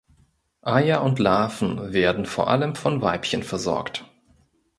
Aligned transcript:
Eier 0.63 1.03
und 1.03 1.19
Larven 1.19 1.93
werden 1.93 2.25
vor 2.25 2.47
allem 2.47 2.73
vom 2.73 3.03
Weibchen 3.03 3.43
versorgt. 3.43 4.03